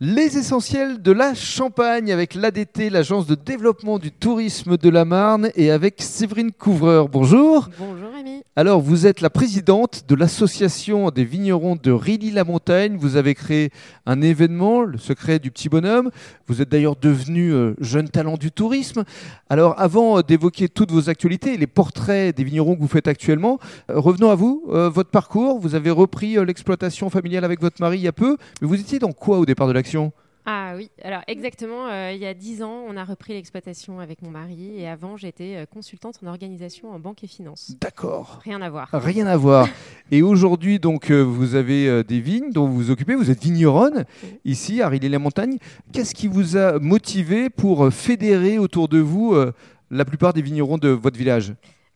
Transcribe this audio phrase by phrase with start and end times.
[0.00, 5.50] Les essentiels de la Champagne avec l'ADT, l'agence de développement du tourisme de la Marne,
[5.56, 7.08] et avec Séverine Couvreur.
[7.08, 7.68] Bonjour.
[7.80, 8.44] Bonjour Rémi.
[8.54, 12.96] Alors, vous êtes la présidente de l'association des vignerons de Rilly-la-Montagne.
[12.96, 13.70] Vous avez créé
[14.06, 16.12] un événement, le secret du petit bonhomme.
[16.46, 19.02] Vous êtes d'ailleurs devenu euh, jeune talent du tourisme.
[19.50, 23.08] Alors, avant euh, d'évoquer toutes vos actualités et les portraits des vignerons que vous faites
[23.08, 23.58] actuellement,
[23.90, 25.58] euh, revenons à vous, votre parcours.
[25.58, 29.00] Vous avez repris l'exploitation familiale avec votre mari il y a peu, mais vous étiez
[29.00, 29.87] dans quoi au départ de l'action?
[30.50, 34.22] Ah oui, alors exactement, euh, il y a 10 ans, on a repris l'exploitation avec
[34.22, 37.74] mon mari et avant j'étais euh, consultante en organisation en banque et finance.
[37.78, 38.40] D'accord.
[38.44, 38.88] Rien à voir.
[38.94, 39.68] Rien à voir.
[40.10, 43.14] Et aujourd'hui, donc, euh, vous avez euh, des vignes dont vous vous occupez.
[43.14, 44.06] Vous êtes vigneronne
[44.46, 45.58] ici à Rilly-la-Montagne.
[45.92, 49.36] Qu'est-ce qui vous a motivé pour fédérer autour de vous
[49.90, 51.52] la plupart des vignerons de votre village?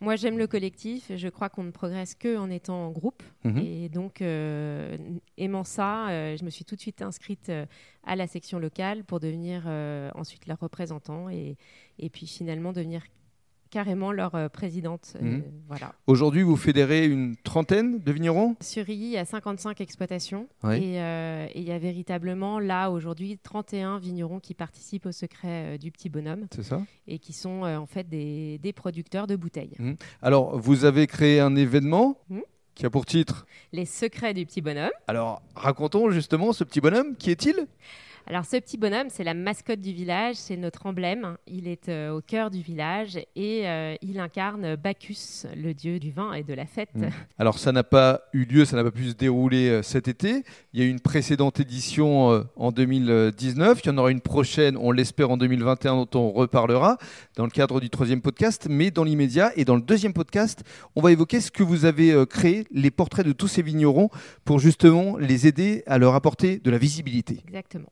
[0.00, 3.58] Moi j'aime le collectif, je crois qu'on ne progresse que en étant en groupe Mhm.
[3.58, 4.96] et donc euh,
[5.38, 7.64] aimant ça, euh, je me suis tout de suite inscrite euh,
[8.04, 9.66] à la section locale pour devenir
[10.14, 11.56] ensuite leur représentant et,
[11.98, 13.02] et puis finalement devenir
[13.70, 15.14] carrément leur euh, présidente.
[15.16, 15.42] euh, Mhm.
[15.68, 15.92] voilà.
[16.06, 18.56] Aujourd'hui, vous fédérez une trentaine de vignerons?
[18.60, 20.48] Sur Rilly, il y a 55 exploitations.
[20.64, 25.78] Et euh, et il y a véritablement là aujourd'hui 31 vignerons qui participent au secret
[25.78, 29.76] du petit bonhomme C'est ça et qui sont en fait des, des producteurs de bouteilles.
[30.22, 32.42] Alors, vous avez créé un événement Mhm.
[32.74, 33.46] qui a pour titre.
[33.72, 34.90] Les secrets du petit bonhomme.
[35.06, 37.16] Alors, racontons justement ce petit bonhomme.
[37.16, 37.66] Qui est-il?
[38.28, 41.36] Alors ce petit bonhomme, c'est la mascotte du village, c'est notre emblème.
[41.46, 46.10] Il est euh, au cœur du village et euh, il incarne Bacchus, le dieu du
[46.10, 46.92] vin et de la fête.
[46.96, 47.10] Mhm.
[47.38, 50.42] Alors, ça n'a pas eu lieu, ça n'a pas pu se dérouler euh, cet été.
[50.72, 53.80] Il y a eu une précédente édition en 2019.
[53.84, 56.98] Il y en aura une prochaine, on l'espère, en 2021, dont on reparlera
[57.36, 58.66] dans le cadre du troisième podcast.
[58.68, 60.64] Mais dans l'immédiat et dans le deuxième podcast,
[60.96, 64.10] on va évoquer ce que vous avez créé, les portraits de tous ces vignerons,
[64.44, 67.40] pour justement les aider à leur apporter de la visibilité.
[67.46, 67.84] Exactement.